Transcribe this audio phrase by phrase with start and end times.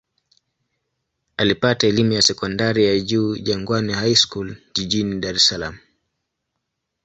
[1.37, 5.77] Alipata elimu ya sekondari ya juu Jangwani High School jijini Dar es Salaam.